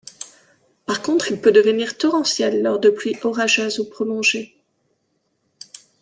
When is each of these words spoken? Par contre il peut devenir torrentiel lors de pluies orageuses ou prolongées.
Par 0.87 1.03
contre 1.03 1.29
il 1.31 1.39
peut 1.39 1.51
devenir 1.51 1.95
torrentiel 1.95 2.63
lors 2.63 2.79
de 2.79 2.89
pluies 2.89 3.19
orageuses 3.23 3.77
ou 3.79 3.87
prolongées. 3.87 4.57